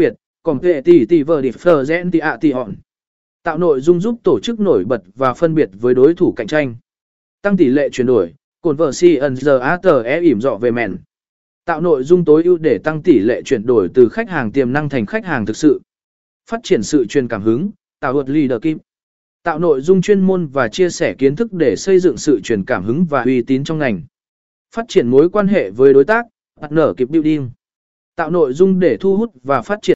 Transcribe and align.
biệt, 0.00 0.12
còn 0.42 0.58
vệ 0.58 0.80
tỷ 0.80 1.06
tỷ 1.06 1.22
vờ 1.22 1.40
đi 1.40 1.50
phờ 1.50 1.84
rẽn 1.84 2.10
tỷ 2.10 2.18
ạ 2.18 2.36
tỷ 2.40 2.52
hòn. 2.52 2.74
Tạo 3.42 3.58
nội 3.58 3.80
dung 3.80 4.00
giúp 4.00 4.20
tổ 4.22 4.40
chức 4.40 4.60
nổi 4.60 4.84
bật 4.84 5.02
và 5.14 5.34
phân 5.34 5.54
biệt 5.54 5.70
với 5.80 5.94
đối 5.94 6.14
thủ 6.14 6.32
cạnh 6.32 6.46
tranh. 6.46 6.74
Tăng 7.42 7.56
tỷ 7.56 7.68
lệ 7.68 7.88
chuyển 7.92 8.06
đổi, 8.06 8.34
cồn 8.60 8.76
vợ 8.76 8.92
si 8.92 9.16
ẩn 9.16 9.36
giờ 9.36 9.58
á 9.58 9.78
tờ 9.82 10.02
e 10.02 10.20
ỉm 10.20 10.40
dọ 10.40 10.56
về 10.56 10.70
mèn. 10.70 10.96
Tạo 11.64 11.80
nội 11.80 12.02
dung 12.02 12.24
tối 12.24 12.44
ưu 12.44 12.58
để 12.58 12.78
tăng 12.84 13.02
tỷ 13.02 13.18
lệ 13.18 13.42
chuyển 13.42 13.66
đổi 13.66 13.88
từ 13.94 14.08
khách 14.08 14.30
hàng 14.30 14.52
tiềm 14.52 14.72
năng 14.72 14.88
thành 14.88 15.06
khách 15.06 15.24
hàng 15.24 15.46
thực 15.46 15.56
sự. 15.56 15.80
Phát 16.50 16.60
triển 16.62 16.82
sự 16.82 17.06
truyền 17.06 17.28
cảm 17.28 17.42
hứng, 17.42 17.70
tạo 18.00 18.12
luật 18.12 18.30
leader 18.30 18.62
kim. 18.62 18.78
Tạo 19.42 19.58
nội 19.58 19.80
dung 19.80 20.02
chuyên 20.02 20.20
môn 20.20 20.46
và 20.46 20.68
chia 20.68 20.90
sẻ 20.90 21.14
kiến 21.18 21.36
thức 21.36 21.52
để 21.52 21.76
xây 21.76 21.98
dựng 21.98 22.16
sự 22.16 22.40
truyền 22.40 22.64
cảm 22.64 22.84
hứng 22.84 23.04
và 23.04 23.22
uy 23.22 23.42
tín 23.42 23.64
trong 23.64 23.78
ngành. 23.78 24.02
Phát 24.74 24.84
triển 24.88 25.08
mối 25.08 25.30
quan 25.30 25.48
hệ 25.48 25.70
với 25.70 25.94
đối 25.94 26.04
tác, 26.04 26.26
partner 26.60 26.84
kịp 26.96 27.08
building. 27.08 27.50
Tạo 28.16 28.30
nội 28.30 28.52
dung 28.52 28.78
để 28.78 28.96
thu 29.00 29.16
hút 29.16 29.30
và 29.42 29.62
phát 29.62 29.78
triển 29.82 29.88